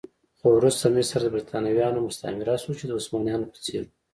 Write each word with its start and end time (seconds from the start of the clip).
خو 0.37 0.45
وروسته 0.57 0.85
مصر 0.95 1.19
د 1.23 1.27
برېټانویانو 1.33 2.05
مستعمره 2.07 2.55
شو 2.63 2.71
چې 2.79 2.85
د 2.87 2.91
عثمانيانو 2.99 3.51
په 3.51 3.57
څېر 3.65 3.81
و. 3.85 3.89